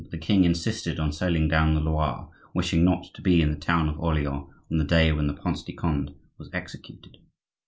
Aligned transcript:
the 0.09 0.17
king 0.17 0.45
insisted 0.45 0.99
on 0.99 1.11
sailing 1.11 1.47
down 1.47 1.75
the 1.75 1.79
Loire, 1.79 2.27
wishing 2.55 2.83
not 2.83 3.13
to 3.13 3.21
be 3.21 3.39
in 3.39 3.51
the 3.51 3.55
town 3.55 3.87
of 3.87 3.99
Orleans 3.99 4.49
on 4.71 4.77
the 4.79 4.83
day 4.83 5.11
when 5.11 5.27
the 5.27 5.33
Prince 5.33 5.61
de 5.61 5.73
Conde 5.73 6.15
was 6.39 6.49
executed. 6.53 7.19